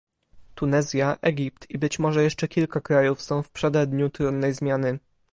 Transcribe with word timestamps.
Tunezja, 0.55 1.17
Egipt 1.21 1.65
i 1.69 1.77
być 1.77 1.99
może 1.99 2.23
jeszcze 2.23 2.47
kilka 2.47 2.81
krajów 2.81 3.21
są 3.21 3.43
w 3.43 3.51
przededniu 3.51 4.09
trudnej 4.09 4.53
zmiany 4.53 4.99